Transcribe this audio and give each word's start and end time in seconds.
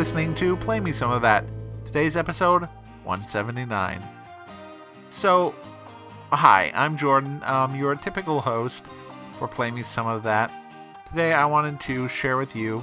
Listening 0.00 0.34
to 0.36 0.56
Play 0.56 0.80
Me 0.80 0.92
Some 0.92 1.10
of 1.10 1.20
That. 1.20 1.44
Today's 1.84 2.16
episode 2.16 2.62
179. 3.04 4.02
So, 5.10 5.54
hi, 6.32 6.72
I'm 6.74 6.96
Jordan, 6.96 7.42
um, 7.44 7.76
your 7.76 7.94
typical 7.96 8.40
host 8.40 8.86
for 9.38 9.46
Play 9.46 9.70
Me 9.70 9.82
Some 9.82 10.06
of 10.06 10.22
That. 10.22 10.50
Today 11.10 11.34
I 11.34 11.44
wanted 11.44 11.80
to 11.82 12.08
share 12.08 12.38
with 12.38 12.56
you 12.56 12.82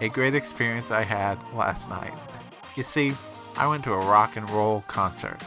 a 0.00 0.08
great 0.08 0.36
experience 0.36 0.92
I 0.92 1.02
had 1.02 1.40
last 1.54 1.88
night. 1.88 2.16
You 2.76 2.84
see, 2.84 3.14
I 3.56 3.66
went 3.66 3.82
to 3.82 3.92
a 3.92 4.06
rock 4.06 4.36
and 4.36 4.48
roll 4.50 4.84
concert. 4.86 5.42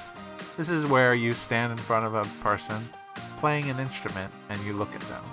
This 0.57 0.69
is 0.69 0.85
where 0.85 1.15
you 1.15 1.31
stand 1.31 1.71
in 1.71 1.77
front 1.77 2.05
of 2.05 2.15
a 2.15 2.25
person 2.43 2.89
playing 3.37 3.69
an 3.69 3.79
instrument 3.79 4.33
and 4.49 4.61
you 4.65 4.73
look 4.73 4.93
at 4.93 5.01
them. 5.03 5.23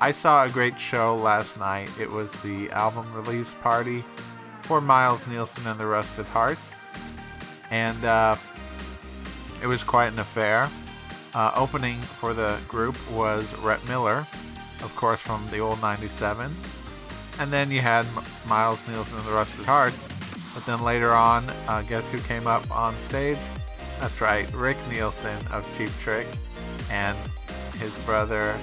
I 0.00 0.12
saw 0.12 0.44
a 0.44 0.48
great 0.48 0.78
show 0.78 1.16
last 1.16 1.58
night. 1.58 1.90
It 1.98 2.08
was 2.08 2.30
the 2.42 2.70
album 2.70 3.12
release 3.14 3.54
party 3.54 4.04
for 4.64 4.80
Miles 4.80 5.26
Nielsen 5.26 5.66
and 5.66 5.78
the 5.78 5.86
Rusted 5.86 6.26
Hearts. 6.26 6.74
And 7.70 8.04
uh, 8.04 8.36
it 9.62 9.66
was 9.66 9.84
quite 9.84 10.08
an 10.08 10.18
affair. 10.18 10.68
Uh, 11.34 11.52
opening 11.54 12.00
for 12.00 12.32
the 12.32 12.58
group 12.68 12.96
was 13.10 13.52
Rhett 13.58 13.86
Miller, 13.88 14.26
of 14.82 14.92
course, 14.96 15.20
from 15.20 15.46
the 15.50 15.58
old 15.58 15.78
97s. 15.78 16.52
And 17.40 17.52
then 17.52 17.70
you 17.70 17.80
had 17.80 18.06
M- 18.06 18.24
Miles 18.48 18.86
Nielsen 18.88 19.18
and 19.18 19.26
the 19.26 19.32
Rusted 19.32 19.66
Hearts. 19.66 20.08
But 20.54 20.64
then 20.66 20.82
later 20.82 21.12
on, 21.12 21.44
uh, 21.68 21.82
guess 21.82 22.08
who 22.10 22.18
came 22.18 22.46
up 22.46 22.70
on 22.70 22.94
stage? 23.08 23.38
That's 24.00 24.20
right, 24.20 24.50
Rick 24.54 24.76
Nielsen 24.90 25.36
of 25.52 25.66
Cheap 25.76 25.90
Trick 26.00 26.26
and 26.90 27.18
his 27.78 27.96
brother, 28.04 28.56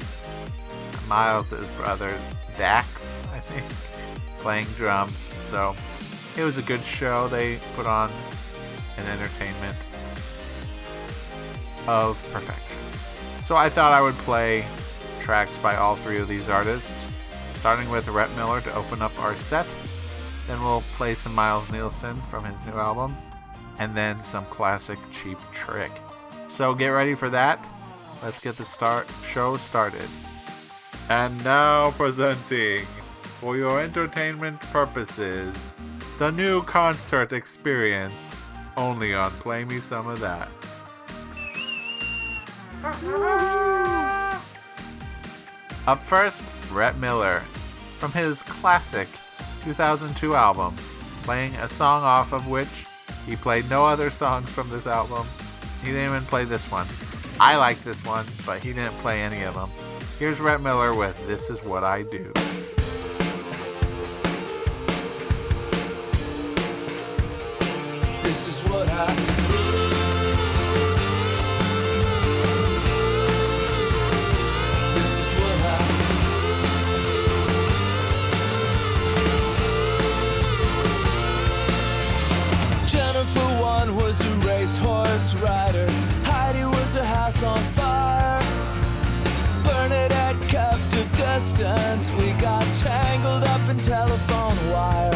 Miles' 1.07 1.49
brother, 1.77 2.17
Dax, 2.57 2.87
I 3.33 3.39
think, 3.39 3.65
playing 4.39 4.67
drums. 4.77 5.17
So 5.49 5.75
it 6.37 6.43
was 6.43 6.57
a 6.57 6.61
good 6.61 6.81
show. 6.81 7.27
They 7.27 7.57
put 7.75 7.85
on 7.85 8.09
an 8.97 9.07
entertainment 9.07 9.75
of 11.87 12.21
perfection. 12.31 12.77
So 13.45 13.55
I 13.55 13.69
thought 13.69 13.91
I 13.91 14.01
would 14.01 14.15
play 14.15 14.65
tracks 15.19 15.57
by 15.57 15.75
all 15.75 15.95
three 15.95 16.19
of 16.19 16.27
these 16.27 16.49
artists, 16.49 17.07
starting 17.53 17.89
with 17.89 18.07
Rhett 18.07 18.33
Miller 18.35 18.61
to 18.61 18.75
open 18.75 19.01
up 19.01 19.17
our 19.19 19.35
set. 19.35 19.67
Then 20.47 20.61
we'll 20.63 20.83
play 20.95 21.15
some 21.15 21.35
Miles 21.35 21.71
Nielsen 21.71 22.15
from 22.29 22.43
his 22.45 22.59
new 22.65 22.73
album, 22.73 23.15
and 23.79 23.95
then 23.95 24.21
some 24.23 24.45
classic 24.45 24.99
Cheap 25.11 25.37
Trick. 25.51 25.91
So 26.47 26.73
get 26.73 26.89
ready 26.89 27.15
for 27.15 27.29
that. 27.29 27.63
Let's 28.23 28.43
get 28.43 28.55
the 28.55 28.63
start 28.63 29.09
show 29.25 29.57
started. 29.57 30.07
And 31.09 31.43
now 31.43 31.91
presenting, 31.91 32.85
for 33.39 33.57
your 33.57 33.81
entertainment 33.81 34.61
purposes, 34.61 35.55
the 36.21 36.31
new 36.33 36.61
concert 36.61 37.33
experience 37.33 38.13
only 38.77 39.11
on 39.11 39.31
Play 39.39 39.65
Me 39.65 39.79
Some 39.79 40.05
of 40.05 40.19
That. 40.19 40.49
Up 45.87 46.03
first, 46.03 46.43
Rhett 46.71 46.95
Miller 46.99 47.41
from 47.97 48.11
his 48.11 48.43
classic 48.43 49.07
2002 49.63 50.35
album, 50.35 50.75
playing 51.23 51.55
a 51.55 51.67
song 51.67 52.03
off 52.03 52.33
of 52.33 52.47
which 52.47 52.85
he 53.25 53.35
played 53.35 53.67
no 53.67 53.83
other 53.83 54.11
songs 54.11 54.47
from 54.47 54.69
this 54.69 54.85
album. 54.85 55.25
He 55.81 55.87
didn't 55.87 56.11
even 56.11 56.21
play 56.25 56.45
this 56.45 56.71
one. 56.71 56.85
I 57.39 57.57
like 57.57 57.83
this 57.83 58.05
one, 58.05 58.27
but 58.45 58.61
he 58.61 58.73
didn't 58.73 58.93
play 58.99 59.23
any 59.23 59.41
of 59.41 59.55
them. 59.55 59.69
Here's 60.19 60.39
Rhett 60.39 60.61
Miller 60.61 60.93
with 60.93 61.17
This 61.25 61.49
Is 61.49 61.57
What 61.63 61.83
I 61.83 62.03
Do. 62.03 62.31
We 92.17 92.31
got 92.33 92.65
tangled 92.75 93.43
up 93.43 93.69
in 93.69 93.77
telephone 93.79 94.57
wire. 94.71 95.15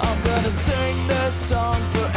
I'm 0.00 0.24
gonna 0.24 0.50
sing 0.50 0.96
this 1.06 1.34
song 1.34 1.80
forever 1.92 2.09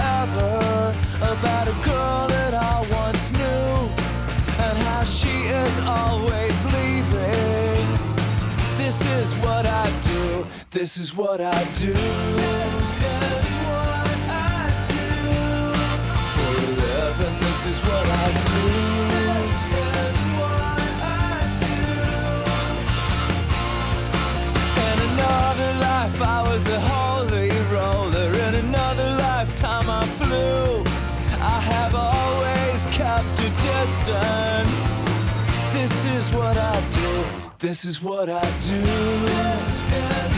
This 10.73 10.97
is 10.97 11.16
what 11.16 11.39
I 11.39 11.63
do. 11.79 11.94
This 11.94 12.89
is 12.89 13.45
what 13.61 14.17
I 14.28 14.84
do. 14.89 15.06
For 16.34 16.50
a 16.50 16.67
living, 16.81 17.38
this 17.41 17.61
is 17.67 17.79
what 17.79 18.07
I 18.09 18.28
do. 18.50 18.66
This 19.13 19.53
is 19.85 20.17
what 20.39 20.97
I 21.03 21.45
do. 21.61 21.78
In 24.81 24.97
another 25.11 25.72
life, 25.79 26.19
I 26.19 26.41
was 26.50 26.67
a 26.67 26.79
holy 26.79 27.51
roller. 27.72 28.34
In 28.47 28.55
another 28.66 29.09
lifetime, 29.11 29.88
I 29.88 30.05
flew. 30.17 30.84
I 31.40 31.59
have 31.73 31.94
always 31.94 32.88
kept 32.88 33.40
a 33.40 33.50
distance. 33.61 34.90
This 35.72 36.03
is 36.17 36.34
what 36.34 36.57
I 36.57 36.81
do. 36.90 37.25
This 37.59 37.85
is 37.85 38.01
what 38.01 38.28
I 38.28 38.41
do. 38.67 40.32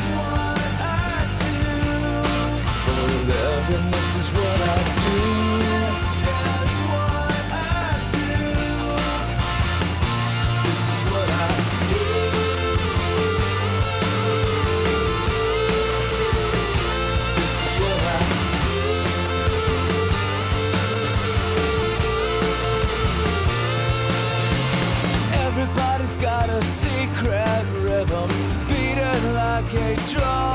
Everybody's 25.57 26.15
got 26.15 26.49
a 26.49 26.63
secret 26.63 27.65
rhythm, 27.83 28.29
beating 28.67 29.33
like 29.33 29.73
a 29.73 29.95
drum. 30.11 30.54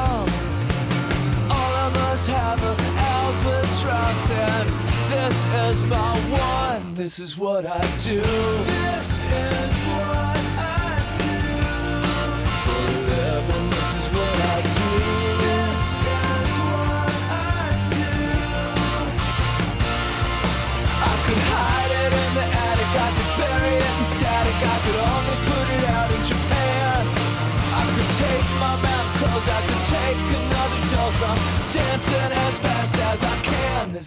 Is 5.71 5.85
my 5.85 6.19
one. 6.31 6.95
This 6.95 7.21
is 7.21 7.39
what 7.39 7.65
I 7.65 7.81
do. 7.99 8.21
This 8.21 9.23
is 9.23 9.75
what 9.85 10.30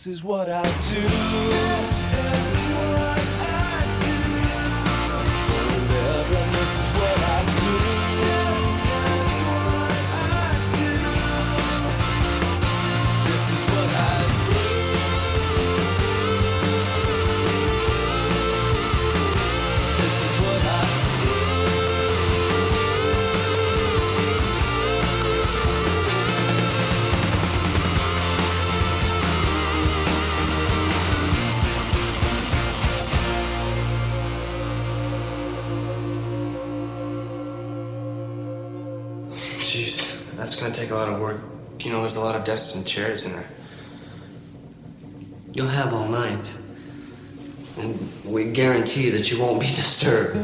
This 0.03 0.17
is 0.17 0.23
what 0.25 0.49
I 0.49 0.63
do. 0.63 1.92
A 40.93 40.95
lot 40.95 41.09
of 41.09 41.19
work 41.19 41.41
You 41.79 41.91
know, 41.91 42.01
there's 42.01 42.17
a 42.17 42.21
lot 42.21 42.35
of 42.35 42.45
desks 42.45 42.75
and 42.75 42.85
chairs 42.85 43.25
in 43.25 43.33
there. 43.33 43.49
You'll 45.51 45.67
have 45.67 45.91
all 45.91 46.07
night. 46.07 46.55
And 47.79 47.97
we 48.23 48.45
guarantee 48.45 49.09
that 49.09 49.31
you 49.31 49.39
won't 49.41 49.59
be 49.59 49.65
disturbed. 49.81 50.35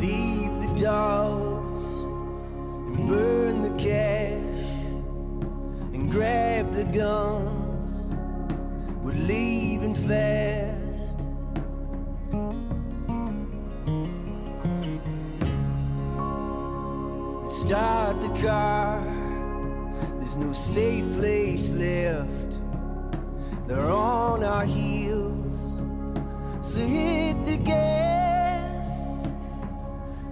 Leave 0.00 0.54
the 0.60 0.82
dogs 0.82 1.84
and 2.86 3.08
burn 3.08 3.62
the 3.62 3.74
cash 3.78 4.64
and 5.92 6.10
grab 6.10 6.72
the 6.72 6.84
guns. 6.84 7.63
Leaving 9.26 9.94
fast. 9.94 11.18
Start 17.48 18.20
the 18.20 18.28
car. 18.42 19.02
There's 20.18 20.36
no 20.36 20.52
safe 20.52 21.10
place 21.14 21.70
left. 21.70 22.58
They're 23.66 23.90
on 23.90 24.44
our 24.44 24.66
heels. 24.66 25.80
So 26.60 26.80
hit 26.86 27.46
the 27.46 27.56
gas. 27.56 29.22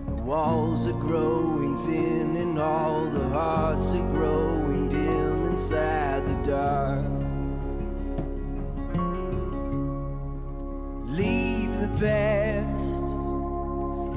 The 0.07 0.23
walls 0.23 0.87
are 0.87 1.01
growing 1.01 1.79
thin, 1.87 2.37
and 2.37 2.59
all 2.59 3.07
the 3.07 3.27
hearts 3.31 3.95
are 3.95 4.07
growing 4.13 4.91
dim 4.91 5.47
inside 5.47 6.29
the 6.29 6.51
dark. 6.51 7.12
Leave 11.13 11.79
the 11.79 11.89
past 12.01 13.03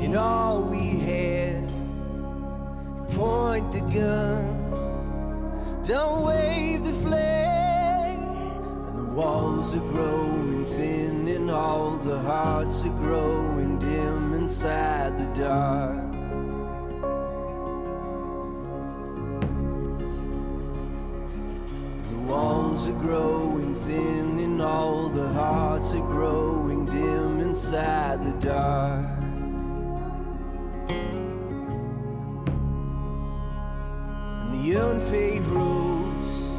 and 0.01 0.15
all 0.15 0.61
we 0.61 0.91
had. 0.91 1.67
Point 3.09 3.69
the 3.73 3.81
gun, 3.81 4.45
don't 5.85 6.23
wave 6.23 6.85
the 6.85 6.93
flag. 6.93 8.17
And 8.17 8.97
the 8.97 9.03
walls 9.11 9.75
are 9.75 9.79
growing 9.79 10.63
thin, 10.63 11.27
and 11.27 11.51
all 11.51 11.97
the 11.97 12.17
hearts 12.19 12.85
are 12.85 12.97
growing 13.03 13.77
dim 13.77 14.33
inside 14.33 15.19
the 15.19 15.41
dark. 15.41 16.11
The 22.09 22.17
walls 22.25 22.87
are 22.87 22.99
growing 22.99 23.75
thin, 23.75 24.39
and 24.39 24.61
all 24.61 25.09
the 25.09 25.27
hearts 25.27 25.93
are 25.93 25.99
growing 25.99 26.44
inside 27.55 28.21
the 28.25 28.33
dark. 28.45 29.05
And 34.41 34.53
the 34.53 34.73
unpaved 34.73 35.47
roads 35.47 36.49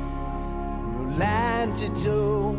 were 0.96 1.10
lined 1.18 1.76
to 1.76 1.88
toe. 2.02 2.56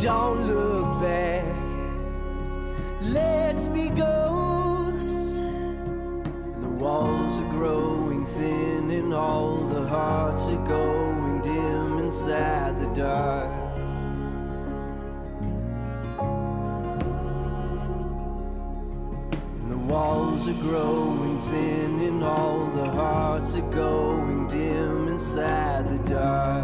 Don't 0.00 0.46
look 0.46 1.02
back. 1.02 1.44
Let's 3.02 3.68
be 3.68 3.90
ghosts. 3.90 5.36
And 5.36 6.62
the 6.62 6.74
walls 6.82 7.42
are 7.42 7.50
growing 7.50 8.24
thin, 8.24 8.90
and 8.92 9.12
all 9.12 9.58
the 9.58 9.86
hearts 9.86 10.48
are 10.48 10.66
going 10.66 11.42
dim 11.42 11.98
inside 11.98 12.80
the 12.80 12.86
dark. 12.94 13.51
Are 20.48 20.54
growing 20.54 21.40
thin, 21.42 22.00
and 22.00 22.24
all 22.24 22.66
the 22.66 22.90
hearts 22.90 23.54
are 23.56 23.70
going 23.70 24.46
dim 24.48 25.06
inside 25.08 25.88
the 25.88 25.98
dark. 26.08 26.61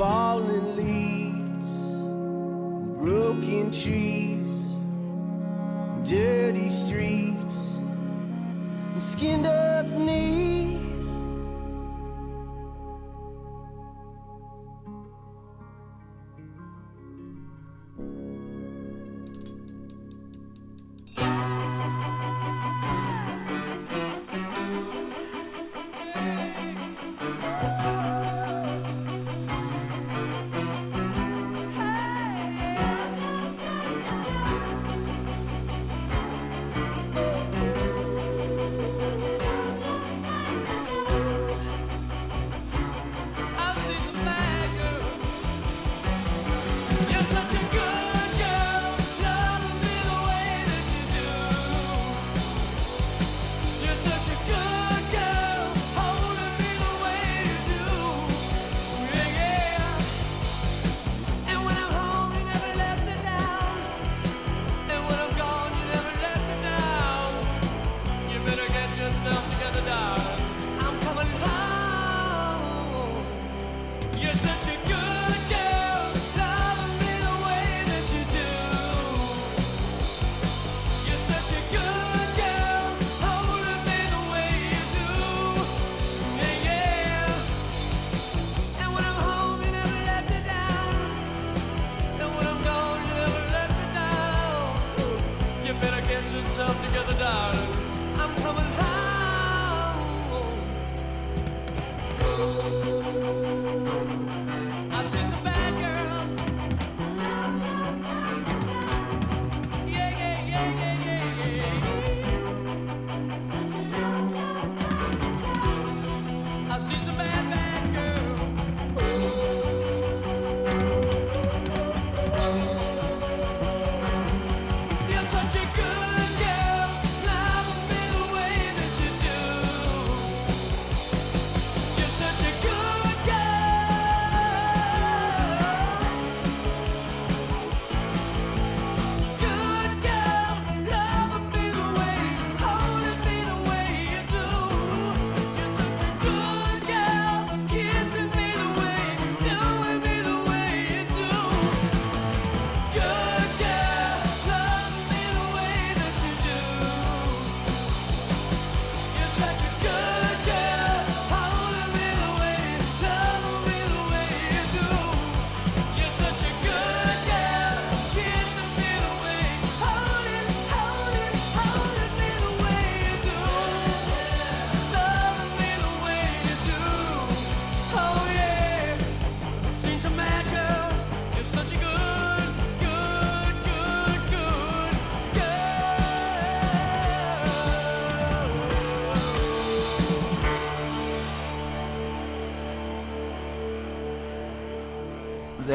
Falling 0.00 0.76
leaves, 0.76 1.72
broken 2.96 3.70
trees, 3.70 4.74
dirty 6.08 6.70
streets, 6.70 7.82
skinned 8.96 9.44
up 9.44 9.69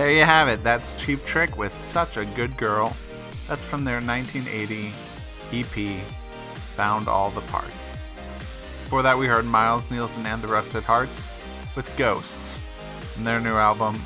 there 0.05 0.13
you 0.13 0.23
have 0.23 0.47
it. 0.47 0.63
That's 0.63 1.03
Cheap 1.03 1.25
Trick 1.25 1.57
with 1.57 1.73
Such 1.73 2.17
a 2.17 2.25
Good 2.25 2.55
Girl. 2.57 2.95
That's 3.47 3.63
from 3.65 3.83
their 3.83 4.01
1980 4.01 4.91
EP, 5.51 5.99
Found 6.75 7.07
All 7.07 7.31
the 7.31 7.41
Parts. 7.41 7.97
Before 8.83 9.01
that, 9.01 9.17
we 9.17 9.25
heard 9.25 9.45
Miles 9.45 9.89
Nielsen 9.89 10.27
and 10.27 10.43
the 10.43 10.47
Rusted 10.47 10.83
Hearts 10.83 11.23
with 11.75 11.91
Ghosts 11.97 12.59
from 13.15 13.23
their 13.23 13.39
new 13.39 13.55
album, 13.55 13.99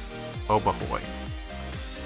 oh 0.49 0.61
OHBAHOY. 0.61 1.01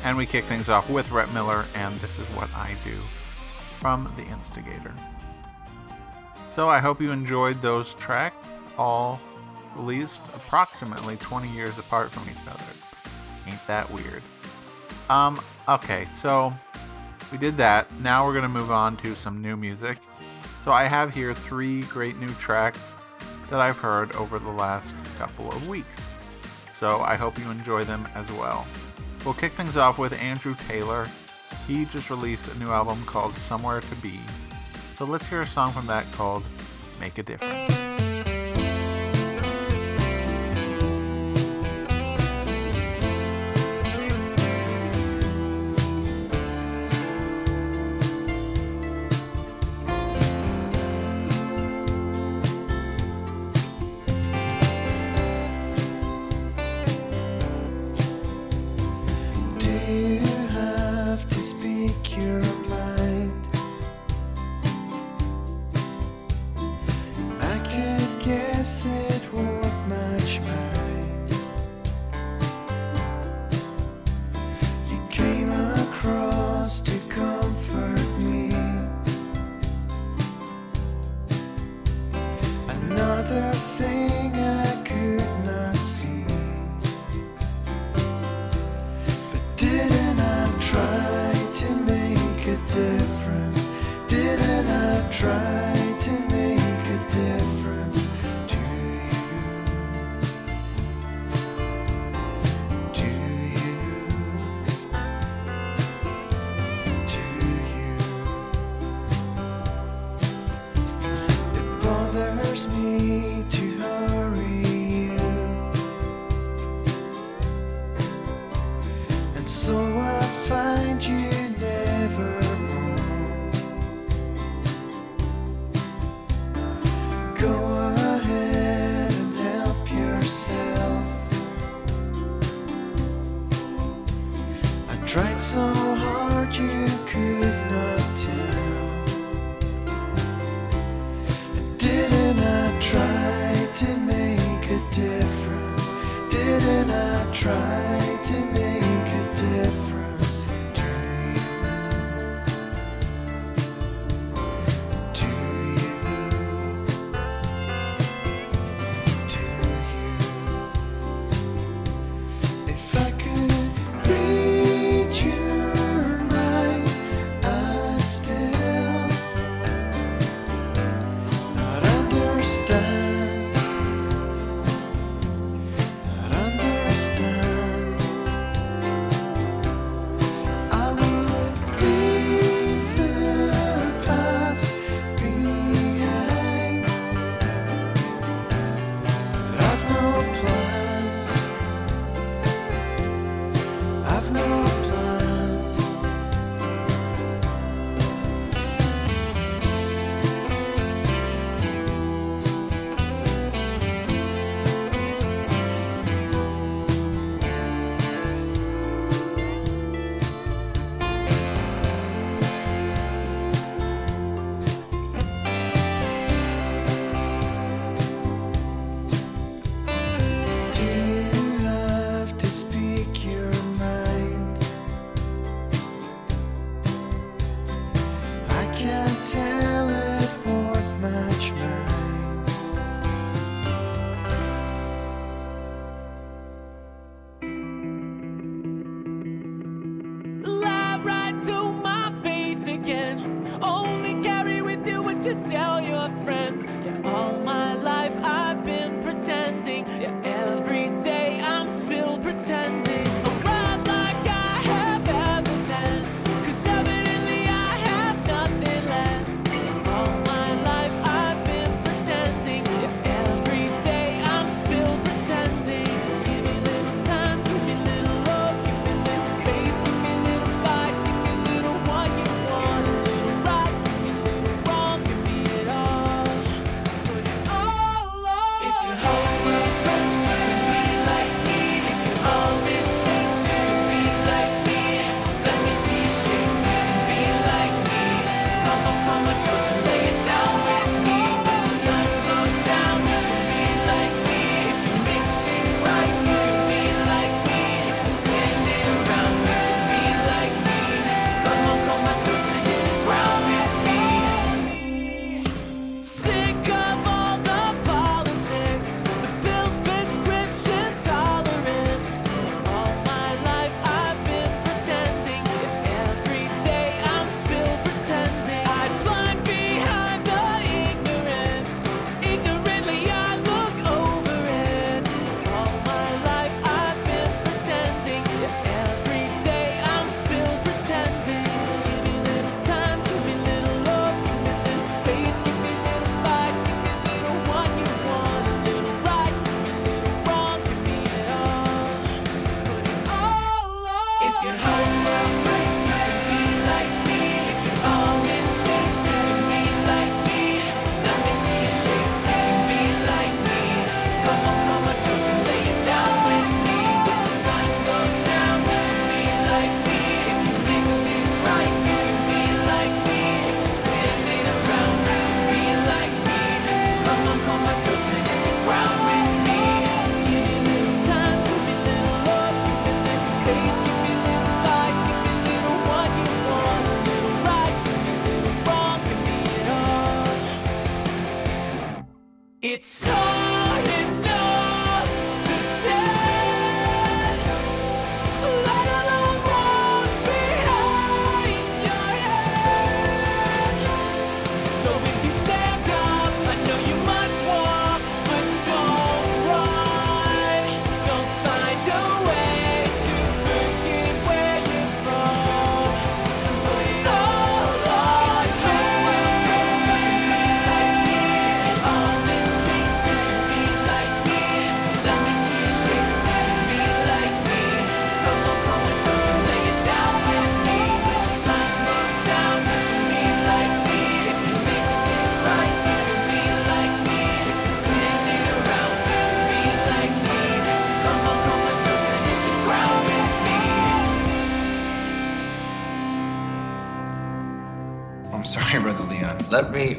And 0.03 0.17
we 0.17 0.25
kick 0.25 0.45
things 0.45 0.69
off 0.69 0.89
with 0.89 1.11
Rhett 1.11 1.31
Miller 1.31 1.63
and 1.75 1.93
This 1.97 2.17
Is 2.17 2.25
What 2.29 2.49
I 2.55 2.69
Do 2.83 2.95
from 2.95 4.11
The 4.15 4.23
Instigator. 4.23 4.95
So 6.49 6.67
I 6.67 6.79
hope 6.79 6.99
you 6.99 7.11
enjoyed 7.11 7.61
those 7.61 7.93
tracks, 7.93 8.47
all 8.75 9.21
released 9.75 10.35
approximately 10.35 11.15
20 11.17 11.47
years 11.49 11.77
apart 11.77 12.09
from 12.09 12.27
each 12.27 12.47
other. 12.49 12.82
Ain't 13.47 13.65
that 13.67 13.89
weird? 13.91 14.21
Um, 15.09 15.39
okay, 15.67 16.05
so 16.05 16.53
we 17.31 17.37
did 17.37 17.57
that. 17.57 17.91
Now 17.99 18.25
we're 18.25 18.33
gonna 18.33 18.49
move 18.49 18.71
on 18.71 18.97
to 18.97 19.15
some 19.15 19.41
new 19.41 19.55
music. 19.55 19.97
So 20.61 20.71
I 20.71 20.85
have 20.85 21.13
here 21.13 21.33
three 21.33 21.81
great 21.83 22.17
new 22.17 22.29
tracks 22.35 22.93
that 23.49 23.59
I've 23.59 23.77
heard 23.77 24.15
over 24.15 24.39
the 24.39 24.49
last 24.49 24.95
couple 25.17 25.49
of 25.51 25.67
weeks. 25.67 26.07
So 26.73 27.01
I 27.01 27.15
hope 27.15 27.37
you 27.37 27.49
enjoy 27.51 27.83
them 27.83 28.07
as 28.15 28.29
well. 28.33 28.65
We'll 29.25 29.33
kick 29.33 29.53
things 29.53 29.77
off 29.77 29.97
with 29.97 30.19
Andrew 30.21 30.55
Taylor. 30.67 31.07
He 31.67 31.85
just 31.85 32.09
released 32.09 32.49
a 32.49 32.57
new 32.59 32.67
album 32.67 33.03
called 33.05 33.35
Somewhere 33.35 33.81
to 33.81 33.95
Be. 33.97 34.19
So 34.95 35.05
let's 35.05 35.27
hear 35.27 35.41
a 35.41 35.47
song 35.47 35.71
from 35.71 35.87
that 35.87 36.09
called 36.13 36.43
Make 36.99 37.17
a 37.17 37.23
Difference. 37.23 37.82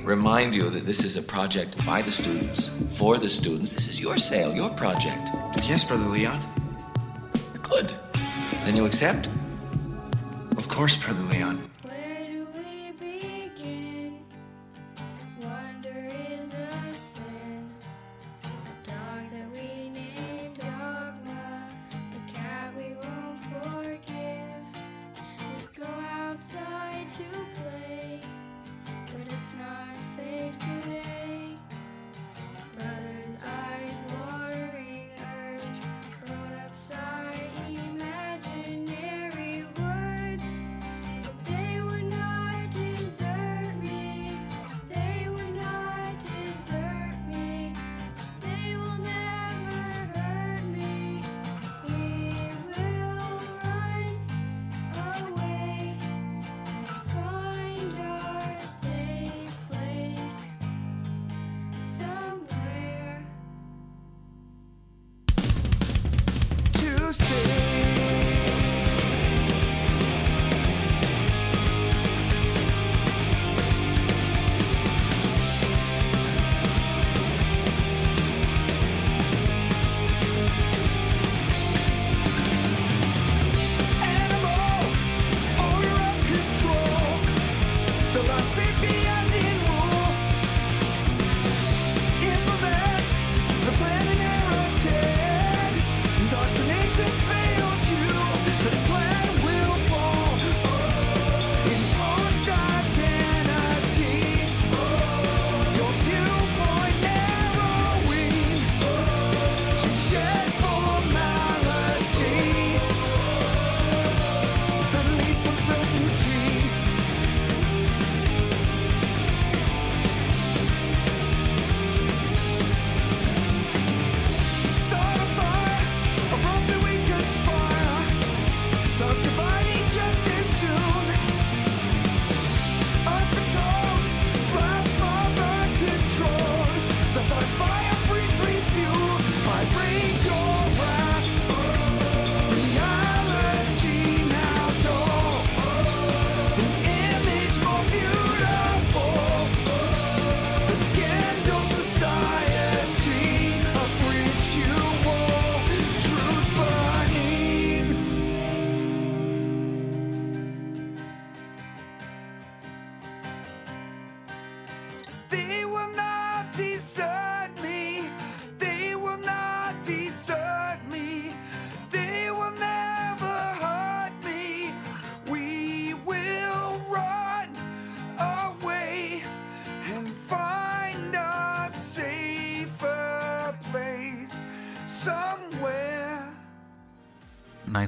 Remind 0.04 0.54
you 0.54 0.68
that 0.70 0.84
this 0.84 1.02
is 1.02 1.16
a 1.16 1.22
project 1.22 1.84
by 1.86 2.02
the 2.02 2.10
students, 2.10 2.70
for 2.88 3.18
the 3.18 3.28
students. 3.28 3.72
This 3.72 3.88
is 3.88 4.00
your 4.00 4.16
sale, 4.16 4.54
your 4.54 4.70
project. 4.70 5.30
Yes, 5.64 5.84
Brother 5.84 6.04
Leon. 6.04 6.40
Good. 7.62 7.92
Then 8.64 8.76
you 8.76 8.84
accept? 8.84 9.28
Of 10.58 10.68
course, 10.68 10.96
Brother 10.96 11.22
Leon. 11.22 11.33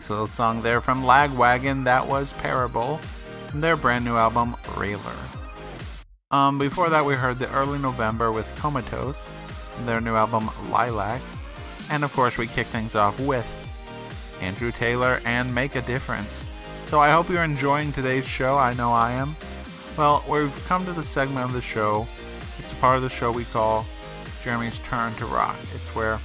Nice 0.06 0.10
little 0.10 0.26
song 0.28 0.62
there 0.62 0.80
from 0.80 1.02
Lagwagon. 1.02 1.82
That 1.82 2.06
was 2.06 2.32
Parable 2.34 2.98
from 3.48 3.60
their 3.60 3.76
brand 3.76 4.04
new 4.04 4.14
album 4.14 4.54
Railer. 4.76 5.16
Um, 6.30 6.60
before 6.60 6.88
that, 6.90 7.04
we 7.04 7.14
heard 7.14 7.40
the 7.40 7.52
early 7.52 7.80
November 7.80 8.30
with 8.30 8.46
Comatose 8.54 9.20
their 9.80 10.00
new 10.00 10.14
album 10.14 10.48
Lilac. 10.70 11.20
And 11.90 12.04
of 12.04 12.12
course, 12.12 12.38
we 12.38 12.46
kick 12.46 12.68
things 12.68 12.94
off 12.94 13.18
with 13.18 13.44
Andrew 14.40 14.70
Taylor 14.70 15.20
and 15.24 15.52
Make 15.52 15.74
a 15.74 15.82
Difference. 15.82 16.44
So 16.84 17.00
I 17.00 17.10
hope 17.10 17.28
you're 17.28 17.42
enjoying 17.42 17.92
today's 17.92 18.28
show. 18.28 18.56
I 18.56 18.74
know 18.74 18.92
I 18.92 19.10
am. 19.10 19.34
Well, 19.98 20.24
we've 20.30 20.64
come 20.68 20.84
to 20.84 20.92
the 20.92 21.02
segment 21.02 21.46
of 21.46 21.52
the 21.52 21.60
show. 21.60 22.06
It's 22.60 22.70
a 22.70 22.76
part 22.76 22.94
of 22.96 23.02
the 23.02 23.08
show 23.08 23.32
we 23.32 23.42
call 23.46 23.84
Jeremy's 24.44 24.78
Turn 24.78 25.12
to 25.16 25.26
Rock. 25.26 25.56
It's 25.74 25.96
where 25.96 26.20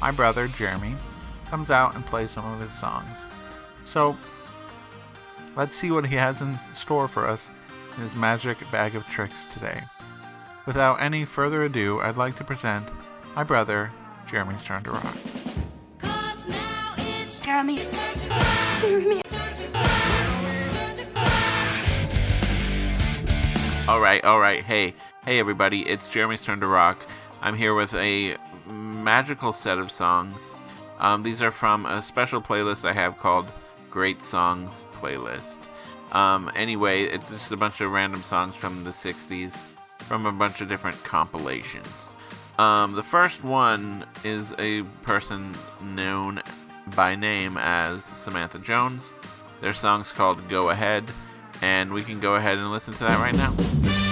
my 0.00 0.12
brother, 0.12 0.46
Jeremy, 0.46 0.94
comes 1.54 1.70
out 1.70 1.94
and 1.94 2.04
plays 2.06 2.32
some 2.32 2.44
of 2.52 2.58
his 2.58 2.72
songs. 2.72 3.16
So 3.84 4.16
let's 5.54 5.76
see 5.76 5.92
what 5.92 6.04
he 6.04 6.16
has 6.16 6.42
in 6.42 6.58
store 6.74 7.06
for 7.06 7.28
us 7.28 7.48
in 7.96 8.02
his 8.02 8.16
magic 8.16 8.58
bag 8.72 8.96
of 8.96 9.06
tricks 9.06 9.44
today. 9.44 9.80
Without 10.66 11.00
any 11.00 11.24
further 11.24 11.62
ado, 11.62 12.00
I'd 12.00 12.16
like 12.16 12.34
to 12.38 12.44
present 12.44 12.88
my 13.36 13.44
brother, 13.44 13.92
Jeremy's 14.26 14.64
Turn 14.64 14.82
to 14.82 14.90
Rock. 14.90 15.16
Cause 15.98 16.48
now 16.48 16.94
it's 16.98 17.38
Jeremy. 17.38 17.76
it's 17.76 17.90
time 17.90 18.14
to 18.18 18.80
Jeremy. 18.80 19.22
All 23.86 24.00
right, 24.00 24.24
all 24.24 24.40
right. 24.40 24.64
Hey, 24.64 24.96
hey, 25.24 25.38
everybody. 25.38 25.82
It's 25.82 26.08
Jeremy's 26.08 26.42
turn 26.42 26.58
to 26.58 26.66
rock. 26.66 27.06
I'm 27.40 27.54
here 27.54 27.74
with 27.74 27.94
a 27.94 28.38
magical 28.66 29.52
set 29.52 29.78
of 29.78 29.92
songs. 29.92 30.52
Um, 30.98 31.22
these 31.22 31.42
are 31.42 31.50
from 31.50 31.86
a 31.86 32.00
special 32.00 32.40
playlist 32.40 32.84
I 32.84 32.92
have 32.92 33.18
called 33.18 33.46
Great 33.90 34.22
Songs 34.22 34.84
Playlist. 34.94 35.58
Um, 36.12 36.50
anyway, 36.54 37.02
it's 37.04 37.30
just 37.30 37.52
a 37.52 37.56
bunch 37.56 37.80
of 37.80 37.90
random 37.90 38.22
songs 38.22 38.54
from 38.54 38.84
the 38.84 38.90
60s 38.90 39.66
from 39.98 40.26
a 40.26 40.32
bunch 40.32 40.60
of 40.60 40.68
different 40.68 41.02
compilations. 41.02 42.10
Um, 42.58 42.92
the 42.92 43.02
first 43.02 43.42
one 43.42 44.06
is 44.22 44.54
a 44.58 44.82
person 45.02 45.54
known 45.82 46.40
by 46.94 47.14
name 47.14 47.56
as 47.58 48.04
Samantha 48.04 48.58
Jones. 48.58 49.12
Their 49.60 49.74
song's 49.74 50.12
called 50.12 50.48
Go 50.48 50.70
Ahead, 50.70 51.04
and 51.62 51.92
we 51.92 52.02
can 52.02 52.20
go 52.20 52.36
ahead 52.36 52.58
and 52.58 52.70
listen 52.70 52.94
to 52.94 53.04
that 53.04 53.18
right 53.18 53.34
now. 53.34 54.03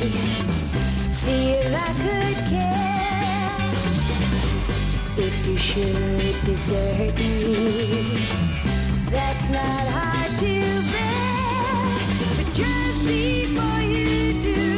See 0.00 1.50
if 1.52 1.74
I 1.74 1.92
could 2.00 2.36
care. 2.48 2.80
If 5.18 5.46
you 5.46 5.56
should 5.58 6.36
desert 6.46 7.14
me, 7.18 7.36
that's 9.10 9.50
not 9.50 9.86
hard 9.92 10.30
to 10.38 10.52
bear. 10.92 11.90
But 12.38 12.48
just 12.54 13.00
before 13.06 13.82
you 13.82 14.40
do, 14.40 14.69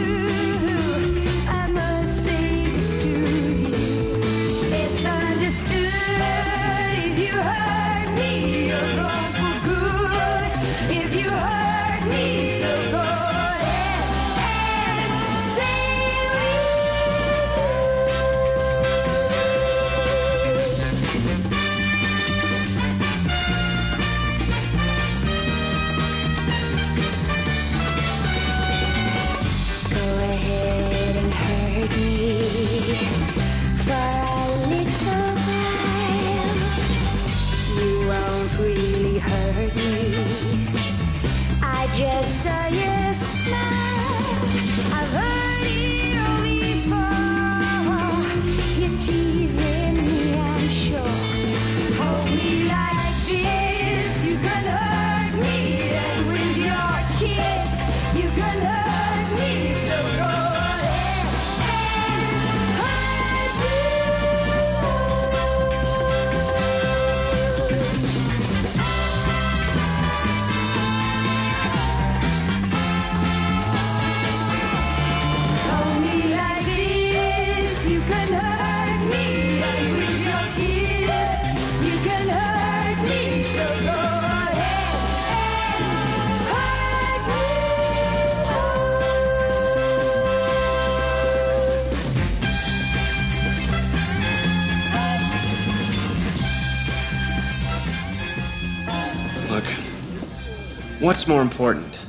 what's 101.03 101.27
more 101.27 101.43
important? 101.43 102.01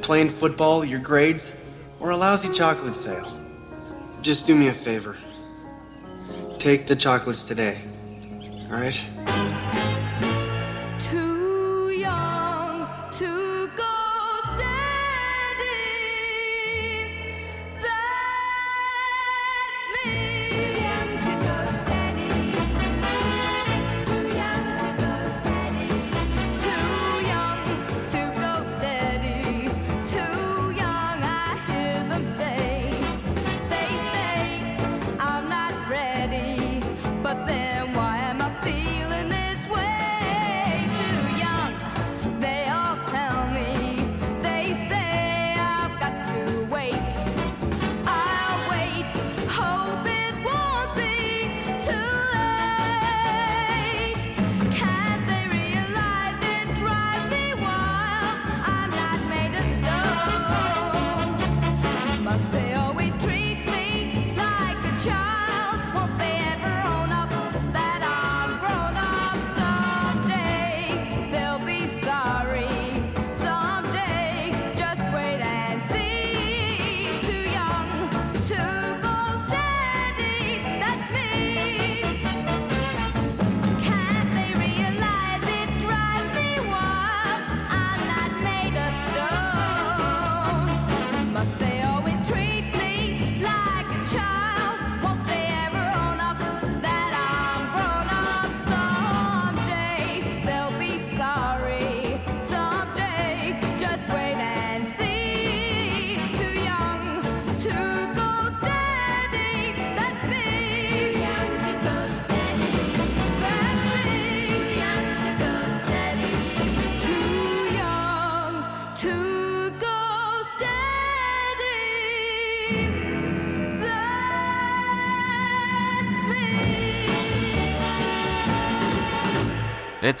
Playing 0.00 0.30
football, 0.30 0.84
your 0.84 1.00
grades, 1.00 1.52
or 1.98 2.10
a 2.10 2.16
lousy 2.16 2.48
chocolate 2.48 2.94
sale? 2.94 3.36
Just 4.22 4.46
do 4.46 4.54
me 4.54 4.68
a 4.68 4.72
favor. 4.72 5.16
Take 6.58 6.86
the 6.86 6.94
chocolates 6.94 7.42
today. 7.42 7.80
All 8.66 8.76
right? 8.76 9.04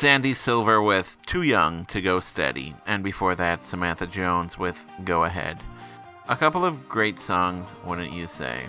It's 0.00 0.06
Andee 0.06 0.34
Silver 0.34 0.80
with 0.80 1.18
Too 1.26 1.42
Young 1.42 1.84
to 1.84 2.00
Go 2.00 2.20
Steady, 2.20 2.74
and 2.86 3.04
before 3.04 3.34
that, 3.34 3.62
Samantha 3.62 4.06
Jones 4.06 4.58
with 4.58 4.82
Go 5.04 5.24
Ahead. 5.24 5.58
A 6.30 6.36
couple 6.36 6.64
of 6.64 6.88
great 6.88 7.18
songs, 7.20 7.76
wouldn't 7.84 8.10
you 8.10 8.26
say, 8.26 8.64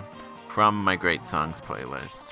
from 0.48 0.74
my 0.84 0.94
great 0.94 1.24
songs 1.24 1.58
playlist. 1.58 2.26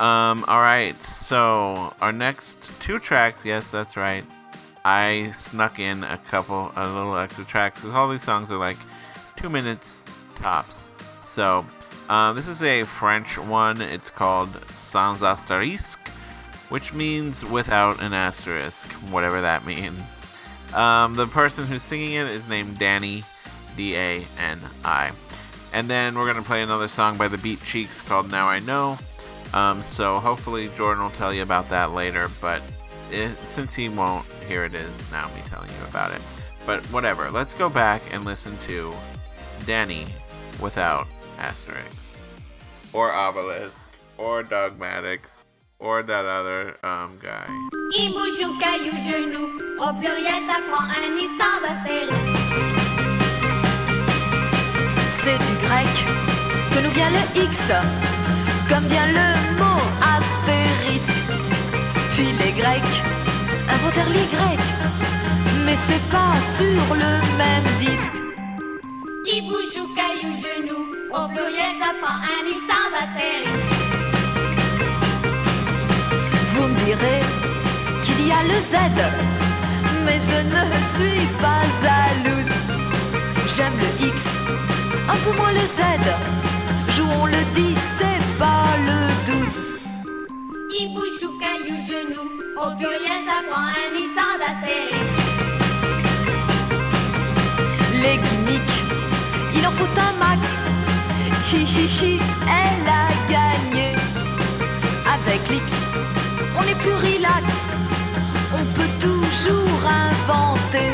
Um, 0.00 0.44
alright, 0.48 1.00
so 1.04 1.94
our 2.00 2.10
next 2.10 2.72
two 2.80 2.98
tracks, 2.98 3.44
yes, 3.44 3.68
that's 3.68 3.96
right. 3.96 4.24
I 4.84 5.30
snuck 5.32 5.78
in 5.78 6.02
a 6.02 6.18
couple, 6.18 6.72
a 6.74 6.88
little 6.88 7.16
extra 7.16 7.44
tracks, 7.44 7.82
because 7.82 7.94
all 7.94 8.08
these 8.08 8.24
songs 8.24 8.50
are 8.50 8.58
like 8.58 8.78
two 9.36 9.48
minutes 9.48 10.04
tops. 10.34 10.88
So, 11.20 11.64
uh, 12.08 12.32
this 12.32 12.48
is 12.48 12.64
a 12.64 12.82
French 12.82 13.38
one. 13.38 13.80
It's 13.80 14.10
called 14.10 14.50
Sans 14.70 15.22
Asterisque 15.22 16.10
which 16.68 16.92
means 16.92 17.44
without 17.44 18.02
an 18.02 18.12
asterisk, 18.12 18.86
whatever 19.10 19.40
that 19.40 19.66
means. 19.66 20.24
Um, 20.74 21.14
the 21.14 21.26
person 21.26 21.66
who's 21.66 21.82
singing 21.82 22.14
it 22.14 22.26
is 22.26 22.48
named 22.48 22.78
Dani, 22.78 23.24
D 23.76 23.96
A 23.96 24.24
N 24.38 24.60
I. 24.84 25.12
And 25.72 25.88
then 25.88 26.16
we're 26.16 26.24
going 26.24 26.36
to 26.36 26.42
play 26.42 26.62
another 26.62 26.88
song 26.88 27.16
by 27.16 27.28
the 27.28 27.38
Beat 27.38 27.58
Chics 27.60 28.06
called 28.06 28.30
Now 28.30 28.48
I 28.48 28.60
Know. 28.60 28.96
Um, 29.52 29.82
so 29.82 30.18
hopefully 30.18 30.70
Jordan 30.76 31.02
will 31.02 31.10
tell 31.10 31.32
you 31.32 31.42
about 31.42 31.68
that 31.70 31.92
later, 31.92 32.28
but 32.40 32.60
it, 33.10 33.36
since 33.38 33.74
he 33.74 33.88
won't, 33.88 34.26
here 34.48 34.64
it 34.64 34.74
is 34.74 34.90
now 35.12 35.28
me 35.28 35.42
telling 35.46 35.68
you 35.68 35.86
about 35.88 36.12
it. 36.12 36.20
But 36.66 36.84
whatever, 36.86 37.30
let's 37.30 37.54
go 37.54 37.68
back 37.68 38.02
and 38.12 38.24
listen 38.24 38.56
to 38.66 38.92
Dani 39.60 40.08
without 40.60 41.06
asterisks. 41.38 42.18
Or 42.92 43.12
obelisk. 43.12 43.78
Or 44.18 44.42
dogmatics. 44.42 45.43
Or 45.84 46.02
that 46.02 46.24
other 46.24 46.76
um, 46.82 47.18
guy. 47.20 47.44
Il 47.92 48.14
bouge 48.14 48.40
au 48.40 48.56
caillou 48.58 48.96
genou. 49.04 49.52
Au 49.78 49.92
pluriel, 50.00 50.40
ça 50.48 50.56
prend 50.70 50.82
un 50.82 51.12
i 51.20 51.28
sans 51.36 51.60
astérisque. 51.60 52.16
C'est 55.20 55.36
du 55.36 55.54
grec 55.66 55.94
que 56.72 56.80
nous 56.84 56.90
vient 56.92 57.10
le 57.10 57.24
X, 57.38 57.58
comme 58.70 58.86
vient 58.88 59.08
le 59.08 59.28
mot 59.60 59.82
astérisque. 60.00 61.20
Puis 62.14 62.32
les 62.32 62.52
Grecs 62.52 62.96
inventèrent 63.68 64.08
l'Y, 64.08 64.26
mais 65.66 65.76
c'est 65.86 66.04
pas 66.08 66.34
sur 66.56 66.94
le 66.94 67.12
même 67.36 67.68
disque. 67.80 68.14
Il 69.26 69.48
bouge 69.48 69.76
au 69.82 69.88
caillou 69.94 70.32
genou. 70.32 70.80
Au 71.12 71.28
pluriel, 71.28 71.74
ça 71.78 71.92
prend 72.00 72.16
un 72.16 72.48
i 72.48 72.58
sans 72.68 72.88
astérisque. 73.04 73.53
y 78.26 78.32
a 78.32 78.42
le 78.42 78.58
Z, 78.72 78.74
mais 80.04 80.20
je 80.28 80.38
ne 80.54 80.62
suis 80.94 81.26
pas 81.44 81.62
jalouse. 81.82 82.52
J'aime 83.56 83.76
le 83.78 84.06
X, 84.06 84.22
un 85.08 85.16
peu 85.24 85.36
moins 85.36 85.52
le 85.52 85.66
Z. 85.78 85.80
Jouons 86.94 87.26
le 87.26 87.42
10, 87.54 87.76
c'est 87.98 88.38
pas 88.38 88.66
le 88.88 88.98
12. 89.26 90.26
Il 90.80 90.94
bouge 90.94 91.22
ou 91.22 91.38
caillou 91.38 91.76
genou, 91.88 92.24
au 92.56 92.76
pluriel 92.78 93.20
ça 93.28 93.38
prend 93.50 93.62
un 93.62 93.90
X 93.98 94.12
sans 94.18 94.36
astérisque. 94.50 95.14
Les 97.92 98.16
gimmicks, 98.24 98.78
il 99.56 99.66
en 99.66 99.72
faut 99.72 99.92
un 100.06 100.12
max. 100.18 100.40
Chichichi, 101.44 102.18
elle 102.42 102.88
a 102.88 103.06
gagné. 103.30 103.88
Avec 105.14 105.48
l'X, 105.50 105.72
on 106.58 106.62
est 106.62 106.78
plus 106.82 106.92
relax. 106.92 107.44
Toujours 109.44 109.84
inventer. 109.84 110.92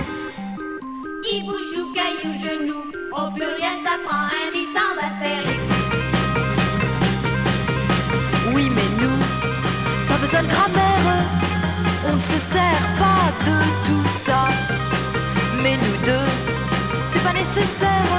Ibouchou, 1.22 1.92
caillou, 1.94 2.32
genou. 2.42 2.82
Au 3.12 3.30
pluriel, 3.30 3.78
ça 3.84 3.94
prend 4.04 4.26
un 4.26 4.50
X 4.52 4.70
sans 4.74 4.94
astérix. 5.06 5.62
Oui, 8.52 8.68
mais 8.74 8.90
nous, 9.00 9.20
pas 10.08 10.18
besoin 10.20 10.42
de 10.42 10.48
grammaire. 10.48 11.26
On 12.08 12.14
ne 12.14 12.18
se 12.18 12.38
sert 12.52 12.86
pas 12.98 13.30
de 13.46 13.56
tout 13.86 14.08
ça. 14.26 14.48
Mais 15.62 15.76
nous 15.76 15.98
deux, 16.04 16.30
c'est 17.12 17.22
pas 17.22 17.32
nécessaire. 17.32 18.12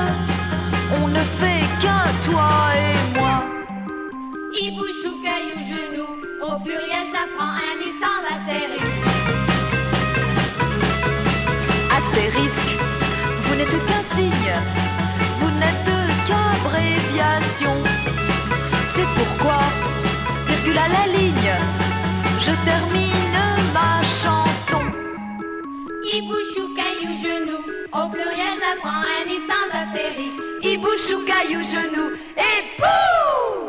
On 1.04 1.08
ne 1.10 1.24
fait 1.42 1.66
qu'un 1.82 2.08
toi 2.32 2.52
et 2.88 3.20
moi. 3.20 3.44
Ibouchou, 4.54 5.14
caillou, 5.26 5.60
genou. 5.68 6.08
Au 6.42 6.58
pluriel, 6.64 7.06
ça 7.12 7.24
prend 7.36 7.52
un 7.52 7.76
X 7.86 7.98
sans 8.00 8.22
astérix. 8.34 8.81
C'est 17.64 19.08
pourquoi, 19.16 19.60
virgule 20.48 20.78
à 20.78 20.88
la 20.88 21.06
ligne, 21.16 21.54
je 22.40 22.52
termine 22.66 23.38
ma 23.72 24.02
chanson. 24.04 24.84
Ibouchou, 26.12 26.74
caillou, 26.76 27.14
genou. 27.22 27.60
Au 27.94 28.10
pluriel, 28.10 28.58
ça 28.60 28.80
prend 28.82 29.02
un 29.02 29.30
X 29.30 29.44
sans 29.46 29.78
astérix. 29.78 30.36
Ibouchou, 30.64 31.24
caillou, 31.24 31.64
genou, 31.64 32.12
et 32.36 32.80
bouh 32.80 33.61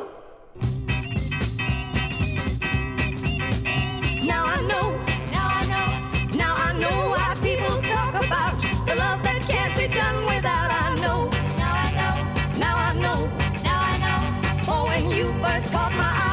you 15.22 15.32
first 15.40 15.72
caught 15.72 15.92
my 15.92 16.02
eye, 16.02 16.31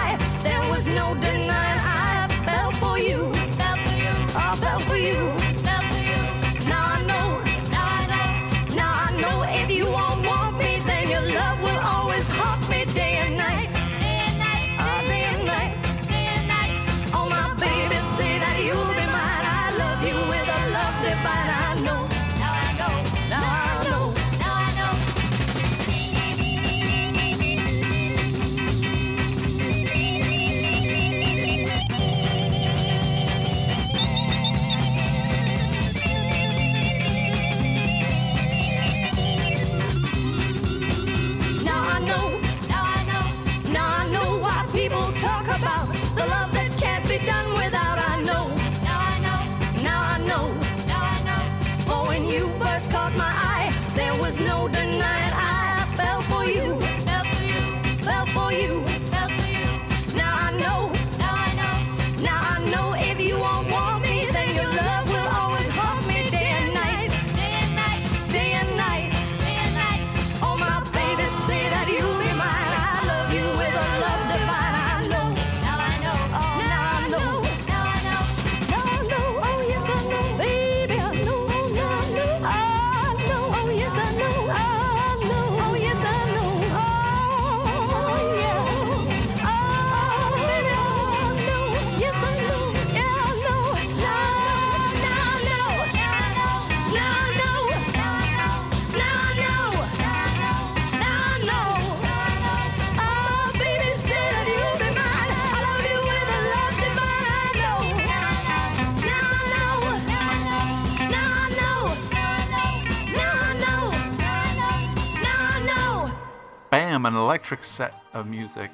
electric 117.50 117.66
set 117.68 117.96
of 118.14 118.28
music 118.28 118.70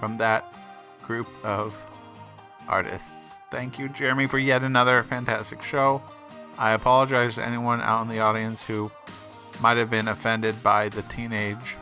from 0.00 0.18
that 0.18 0.52
group 1.04 1.28
of 1.44 1.76
artists. 2.66 3.36
Thank 3.52 3.78
you, 3.78 3.88
Jeremy, 3.88 4.26
for 4.26 4.40
yet 4.40 4.64
another 4.64 5.04
fantastic 5.04 5.62
show. 5.62 6.02
I 6.58 6.72
apologize 6.72 7.36
to 7.36 7.46
anyone 7.46 7.80
out 7.80 8.02
in 8.02 8.08
the 8.08 8.18
audience 8.18 8.64
who 8.64 8.90
might 9.60 9.76
have 9.76 9.90
been 9.90 10.08
offended 10.08 10.60
by 10.60 10.88
the 10.88 11.02
teenage 11.02 11.76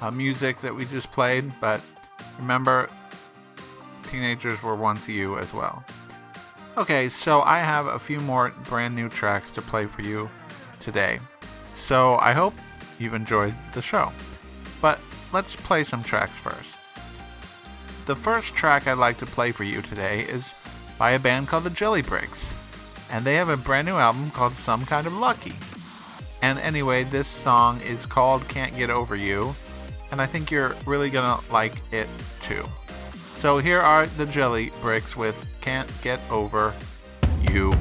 uh, 0.00 0.10
music 0.10 0.62
that 0.62 0.74
we 0.74 0.86
just 0.86 1.12
played, 1.12 1.52
but 1.60 1.82
remember, 2.38 2.88
teenagers 4.04 4.62
were 4.62 4.76
once 4.76 5.06
you 5.06 5.36
as 5.36 5.52
well. 5.52 5.84
Okay, 6.78 7.10
so 7.10 7.42
I 7.42 7.58
have 7.58 7.86
a 7.86 7.98
few 7.98 8.20
more 8.20 8.54
brand 8.70 8.96
new 8.96 9.10
tracks 9.10 9.50
to 9.50 9.60
play 9.60 9.84
for 9.84 10.00
you 10.00 10.30
today. 10.80 11.18
So 11.74 12.14
I 12.16 12.32
hope 12.32 12.54
you've 12.98 13.12
enjoyed 13.12 13.54
the 13.72 13.82
show. 13.82 14.12
But 14.80 14.98
let's 15.34 15.56
play 15.56 15.82
some 15.82 16.02
tracks 16.02 16.38
first. 16.38 16.78
The 18.06 18.14
first 18.14 18.54
track 18.54 18.86
I'd 18.86 18.98
like 18.98 19.18
to 19.18 19.26
play 19.26 19.50
for 19.50 19.64
you 19.64 19.82
today 19.82 20.20
is 20.20 20.54
by 20.96 21.10
a 21.10 21.18
band 21.18 21.48
called 21.48 21.64
the 21.64 21.70
Jellybricks, 21.70 22.54
and 23.10 23.24
they 23.24 23.34
have 23.34 23.48
a 23.48 23.56
brand 23.56 23.88
new 23.88 23.96
album 23.96 24.30
called 24.30 24.52
Some 24.52 24.86
Kind 24.86 25.08
of 25.08 25.16
Lucky. 25.16 25.54
And 26.40 26.58
anyway, 26.60 27.02
this 27.02 27.26
song 27.26 27.80
is 27.80 28.06
called 28.06 28.46
Can't 28.48 28.76
Get 28.76 28.90
Over 28.90 29.16
You, 29.16 29.56
and 30.12 30.22
I 30.22 30.26
think 30.26 30.52
you're 30.52 30.76
really 30.86 31.10
gonna 31.10 31.40
like 31.50 31.74
it 31.92 32.08
too. 32.40 32.64
So 33.14 33.58
here 33.58 33.80
are 33.80 34.06
the 34.06 34.26
Jelly 34.26 34.70
Bricks 34.80 35.16
with 35.16 35.44
Can't 35.60 35.90
Get 36.00 36.20
Over 36.30 36.74
You. 37.50 37.72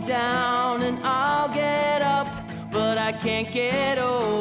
down 0.00 0.82
and 0.82 0.98
I'll 1.04 1.48
get 1.48 2.02
up, 2.02 2.26
but 2.70 2.98
I 2.98 3.12
can't 3.12 3.50
get 3.50 3.98
over. 3.98 4.33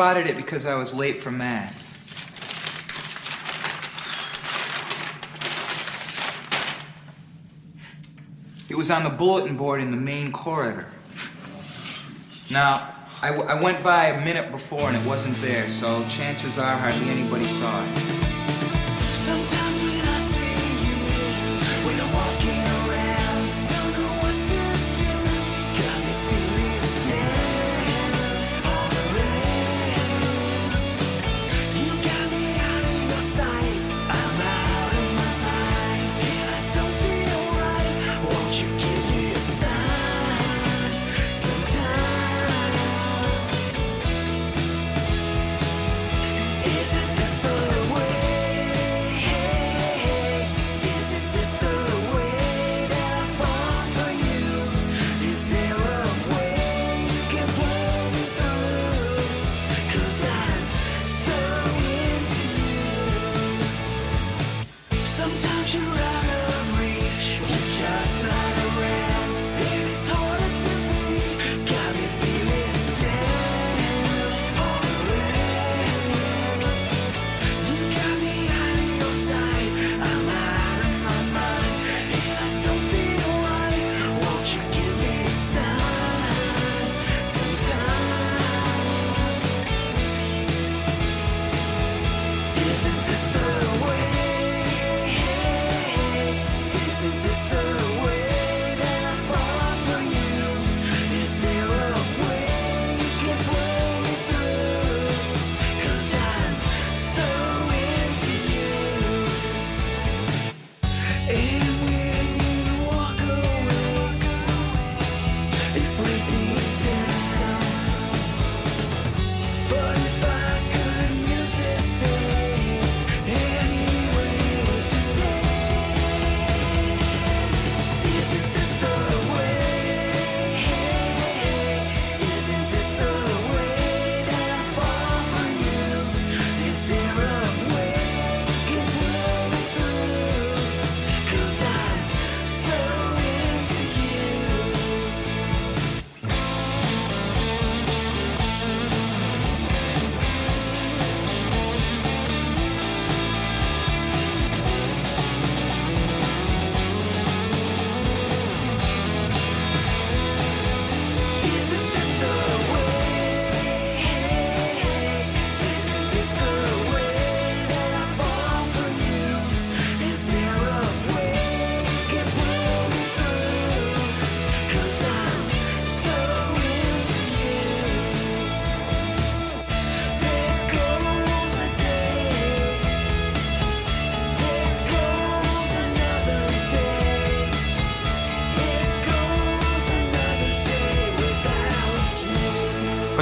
spotted 0.00 0.26
it 0.26 0.34
because 0.34 0.64
I 0.64 0.76
was 0.76 0.94
late 0.94 1.20
for 1.20 1.30
math. 1.30 1.76
It 8.70 8.74
was 8.74 8.90
on 8.90 9.04
the 9.04 9.10
bulletin 9.10 9.58
board 9.58 9.82
in 9.82 9.90
the 9.90 9.98
main 9.98 10.32
corridor. 10.32 10.90
Now, 12.48 12.94
I 13.20 13.60
went 13.60 13.84
by 13.84 14.06
a 14.06 14.24
minute 14.24 14.50
before 14.50 14.88
and 14.88 14.96
it 14.96 15.06
wasn't 15.06 15.38
there, 15.42 15.68
so 15.68 16.08
chances 16.08 16.58
are 16.58 16.78
hardly 16.78 17.10
anybody 17.10 17.46
saw 17.46 17.84
it. 17.84 18.19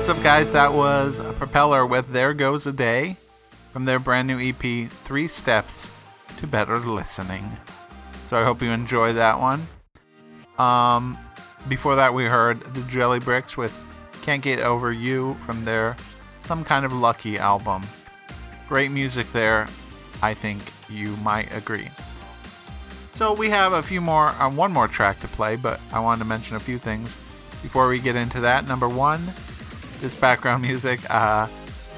What's 0.09 0.20
up, 0.20 0.24
guys? 0.24 0.50
That 0.52 0.72
was 0.72 1.20
Propeller 1.34 1.84
with 1.84 2.11
There 2.14 2.32
Goes 2.32 2.66
a 2.66 2.72
Day 2.72 3.18
from 3.74 3.84
their 3.84 3.98
brand 3.98 4.26
new 4.26 4.40
EP, 4.40 4.90
Three 5.04 5.28
Steps 5.28 5.90
to 6.38 6.46
Better 6.46 6.78
Listening. 6.78 7.54
So 8.24 8.40
I 8.40 8.42
hope 8.42 8.62
you 8.62 8.70
enjoy 8.70 9.12
that 9.12 9.38
one. 9.38 9.68
Um, 10.56 11.18
before 11.68 11.94
that, 11.96 12.14
we 12.14 12.24
heard 12.24 12.59
The 12.72 12.80
Jellybricks 12.80 13.59
with 13.59 13.78
Can't 14.22 14.40
Get 14.40 14.61
Over 14.61 14.92
You 14.92 15.36
from 15.44 15.66
their 15.66 15.94
Some 16.40 16.64
Kind 16.64 16.86
of 16.86 16.94
Lucky 16.94 17.36
album. 17.36 17.82
Great 18.66 18.90
music 18.90 19.30
there. 19.34 19.66
I 20.22 20.32
think 20.32 20.62
you 20.88 21.18
might 21.18 21.54
agree. 21.54 21.90
So 23.12 23.34
we 23.34 23.50
have 23.50 23.74
a 23.74 23.82
few 23.82 24.00
more, 24.00 24.28
uh, 24.28 24.50
one 24.50 24.72
more 24.72 24.88
track 24.88 25.20
to 25.20 25.28
play, 25.28 25.56
but 25.56 25.78
I 25.92 26.00
wanted 26.00 26.20
to 26.20 26.24
mention 26.24 26.56
a 26.56 26.61
few 26.61 26.78
things 26.78 27.14
before 27.61 27.90
we 27.90 27.98
get 27.98 28.16
into 28.16 28.40
that. 28.40 28.66
Number 28.66 28.88
one, 28.88 29.20
this 30.01 30.14
background 30.14 30.62
music. 30.62 31.01
Uh, 31.11 31.46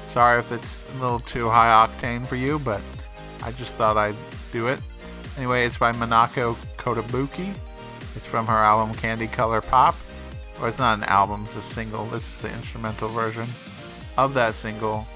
sorry 0.09 0.39
if 0.39 0.51
it's 0.51 0.93
a 0.93 1.01
little 1.01 1.19
too 1.19 1.49
high 1.49 1.87
octane 1.87 2.25
for 2.25 2.35
you, 2.35 2.59
but 2.59 2.81
I 3.43 3.51
just 3.51 3.73
thought 3.73 3.97
I'd 3.97 4.15
do 4.51 4.67
it. 4.67 4.79
Anyway, 5.37 5.65
it's 5.65 5.77
by 5.77 5.91
Monaco 5.91 6.53
Kotobuki. 6.77 7.55
It's 8.15 8.27
from 8.27 8.45
her 8.47 8.53
album 8.53 8.95
Candy 8.95 9.27
Color 9.27 9.61
Pop. 9.61 9.95
Or 10.55 10.61
well, 10.61 10.69
it's 10.69 10.79
not 10.79 10.97
an 10.97 11.05
album, 11.05 11.43
it's 11.45 11.55
a 11.55 11.61
single. 11.61 12.05
This 12.05 12.27
is 12.27 12.41
the 12.41 12.51
instrumental 12.53 13.07
version 13.09 13.47
of 14.17 14.33
that 14.33 14.53
single 14.53 15.07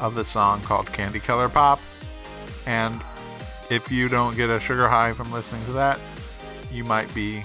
of 0.00 0.14
the 0.14 0.24
song 0.24 0.60
called 0.62 0.92
Candy 0.92 1.20
Color 1.20 1.48
Pop. 1.48 1.80
And 2.66 3.00
if 3.70 3.90
you 3.90 4.08
don't 4.08 4.36
get 4.36 4.50
a 4.50 4.60
sugar 4.60 4.88
high 4.88 5.12
from 5.12 5.32
listening 5.32 5.64
to 5.66 5.72
that, 5.72 5.98
you 6.70 6.84
might 6.84 7.12
be 7.14 7.42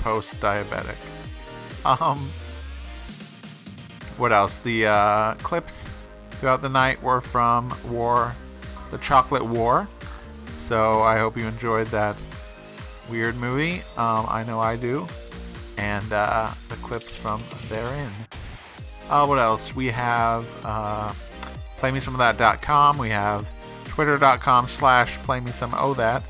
post 0.00 0.34
diabetic. 0.40 0.96
Um, 1.84 2.30
what 4.16 4.32
else? 4.32 4.58
The 4.60 4.86
uh, 4.86 5.34
clips 5.34 5.88
throughout 6.32 6.62
the 6.62 6.68
night 6.68 7.02
were 7.02 7.20
from 7.20 7.76
War, 7.88 8.34
the 8.90 8.98
Chocolate 8.98 9.44
War. 9.44 9.88
So 10.54 11.02
I 11.02 11.18
hope 11.18 11.36
you 11.36 11.46
enjoyed 11.46 11.88
that 11.88 12.16
weird 13.10 13.36
movie. 13.36 13.80
Um, 13.96 14.26
I 14.28 14.44
know 14.46 14.60
I 14.60 14.76
do. 14.76 15.06
And 15.76 16.12
uh, 16.12 16.50
the 16.68 16.76
clips 16.76 17.14
from 17.14 17.42
therein. 17.68 18.10
Uh, 19.10 19.26
what 19.26 19.38
else? 19.38 19.74
We 19.76 19.88
have 19.88 20.46
uh, 20.64 21.12
playmesomeofthat.com. 21.78 22.98
We 22.98 23.10
have 23.10 23.46
twitter.com 23.86 24.68
slash 24.68 25.18
playmesomeofthat. 25.18 26.22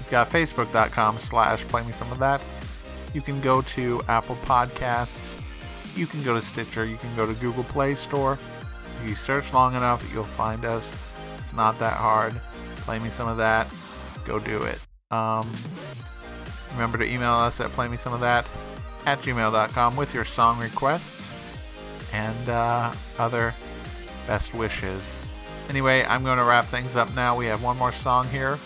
We've 0.00 0.10
got 0.10 0.30
facebook.com 0.30 1.18
slash 1.18 1.64
playmesomeofthat. 1.66 2.42
You 3.14 3.20
can 3.20 3.40
go 3.40 3.62
to 3.62 4.02
Apple 4.08 4.36
Podcasts. 4.36 5.40
You 5.96 6.06
can 6.06 6.22
go 6.22 6.34
to 6.34 6.44
Stitcher. 6.44 6.84
You 6.84 6.96
can 6.96 7.14
go 7.16 7.26
to 7.26 7.32
Google 7.40 7.64
Play 7.64 7.94
Store. 7.94 8.34
If 8.34 9.08
you 9.08 9.14
search 9.14 9.52
long 9.52 9.74
enough, 9.74 10.08
you'll 10.12 10.24
find 10.24 10.64
us. 10.64 10.92
It's 11.38 11.52
not 11.54 11.78
that 11.78 11.94
hard. 11.94 12.34
Play 12.76 12.98
me 12.98 13.08
some 13.08 13.28
of 13.28 13.36
that. 13.38 13.72
Go 14.24 14.38
do 14.38 14.62
it. 14.62 14.78
Um, 15.10 15.50
remember 16.72 16.98
to 16.98 17.04
email 17.04 17.32
us 17.32 17.60
at 17.60 17.70
playmesomeofthat 17.70 18.46
at 19.06 19.18
gmail.com 19.20 19.96
with 19.96 20.12
your 20.12 20.24
song 20.24 20.58
requests 20.58 21.32
and 22.12 22.48
uh, 22.48 22.92
other 23.18 23.54
best 24.26 24.52
wishes. 24.54 25.16
Anyway, 25.68 26.04
I'm 26.04 26.22
going 26.22 26.38
to 26.38 26.44
wrap 26.44 26.64
things 26.66 26.96
up 26.96 27.14
now. 27.14 27.36
We 27.36 27.46
have 27.46 27.62
one 27.62 27.78
more 27.78 27.92
song 27.92 28.28
here 28.28 28.58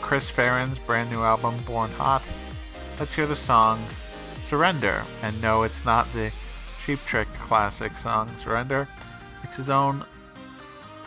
Chris 0.00 0.30
Farren's 0.30 0.78
brand 0.78 1.10
new 1.10 1.22
album, 1.22 1.54
Born 1.66 1.90
Hot. 1.92 2.22
Let's 2.98 3.14
hear 3.14 3.26
the 3.26 3.36
song 3.36 3.82
Surrender. 4.40 5.02
And 5.22 5.40
no, 5.42 5.62
it's 5.64 5.84
not 5.84 6.10
the 6.12 6.32
Cheap 6.88 7.04
Trick 7.04 7.28
classic 7.34 7.94
song 7.98 8.34
Surrender, 8.38 8.88
it's 9.42 9.56
his 9.56 9.68
own 9.68 10.06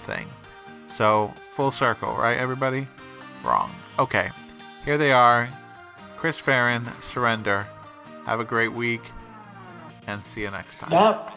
thing. 0.03 0.27
So, 0.85 1.33
full 1.53 1.71
circle, 1.71 2.13
right, 2.13 2.37
everybody? 2.37 2.85
Wrong. 3.43 3.71
Okay, 3.97 4.29
here 4.85 4.99
they 4.99 5.11
are 5.11 5.49
Chris 6.17 6.37
Farren, 6.37 6.87
Surrender. 6.99 7.65
Have 8.27 8.39
a 8.39 8.43
great 8.43 8.71
week, 8.71 9.01
and 10.05 10.23
see 10.23 10.41
you 10.41 10.51
next 10.51 10.77
time. 10.77 10.91
That 10.91 11.33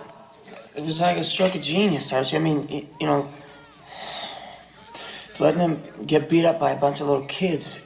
it 0.76 0.82
was 0.82 1.00
like 1.00 1.16
a 1.16 1.22
stroke 1.22 1.54
of 1.54 1.62
genius, 1.62 2.12
Archie. 2.12 2.36
I 2.36 2.40
mean, 2.40 2.68
you 3.00 3.06
know, 3.06 3.32
letting 5.40 5.60
him 5.60 5.82
get 6.04 6.28
beat 6.28 6.44
up 6.44 6.60
by 6.60 6.72
a 6.72 6.76
bunch 6.76 7.00
of 7.00 7.06
little 7.06 7.24
kids. 7.24 7.80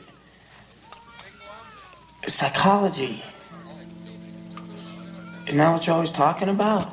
Psychology. 2.27 3.23
Isn't 5.49 5.59
that 5.61 5.73
what 5.73 5.87
you're 5.87 5.95
always 5.95 6.11
talking 6.11 6.51
about? 6.51 6.87